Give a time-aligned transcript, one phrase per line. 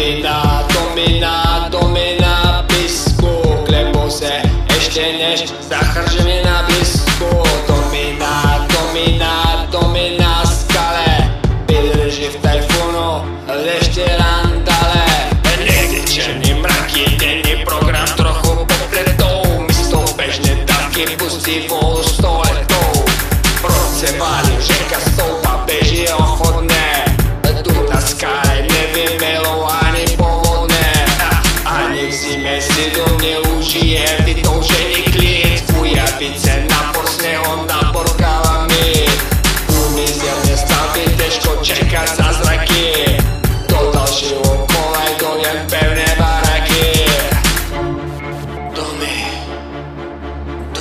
[0.00, 1.39] domina, domina.
[5.36, 6.79] Сахар же меня бьет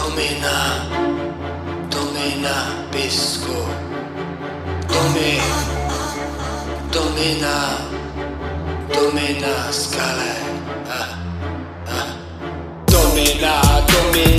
[0.09, 0.87] Domina,
[1.87, 3.53] domina pesco.
[4.87, 5.37] Dome,
[6.89, 7.77] domina,
[8.91, 10.33] domena scale.
[10.87, 11.15] Ah,
[11.85, 12.15] ah.
[12.85, 14.38] Domena, domena.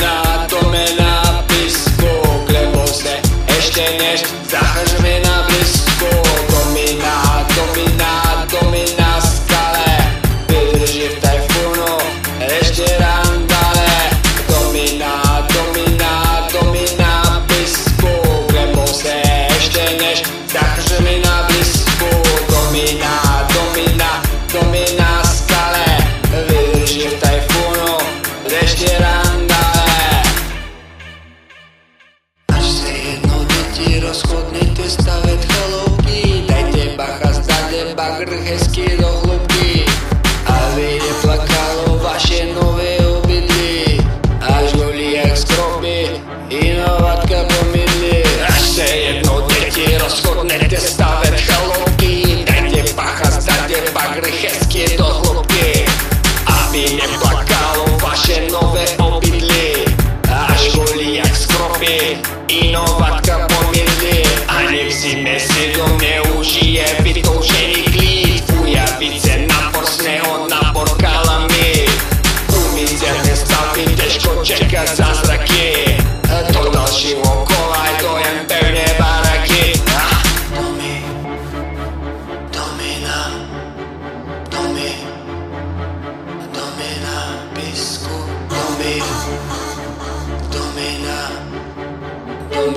[61.90, 65.49] Yeni Inovatka Pomirli Alexi Mesut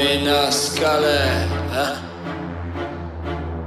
[0.03, 1.47] mi na skale.
[1.71, 1.87] Ha?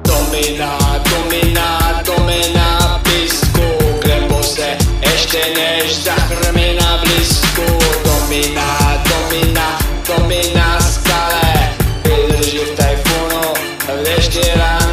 [0.04, 0.70] Domina,
[1.08, 3.66] domina, domina písku,
[4.00, 7.66] krembo se ještě než zahrmi na blízku.
[8.04, 13.42] Domina, domina, domina skale, vydrží v tajfunu,
[13.88, 14.85] v dešti ráno.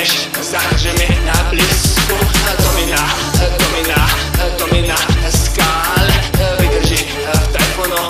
[0.00, 2.16] než zahřemi na blízku
[2.64, 3.14] Domina,
[3.58, 4.10] domina,
[4.58, 4.96] domina
[5.44, 6.12] skále
[6.60, 8.08] vydrží v telefonu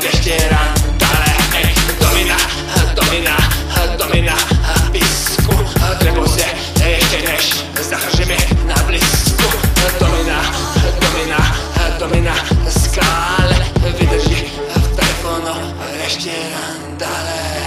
[0.00, 2.36] v ještě rantale Ej, domina,
[2.94, 3.36] domina,
[3.98, 4.36] domina
[4.92, 5.54] písku.
[5.98, 6.44] Trebu se
[6.86, 8.36] ještě než zahřemi
[8.66, 9.58] na blízku
[10.00, 10.54] Domina,
[11.00, 11.56] domina,
[11.98, 12.34] domina
[12.68, 13.66] skále
[13.98, 14.44] vydrží
[14.76, 15.74] v telefonu
[16.04, 17.61] ještě rantale